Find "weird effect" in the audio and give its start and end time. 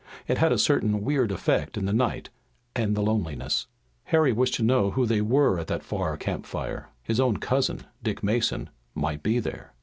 1.03-1.77